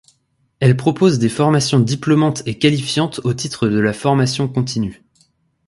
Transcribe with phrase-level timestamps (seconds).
[0.59, 5.03] Elle propose des formations diplômantes et qualifiantes au titre de la formation continue.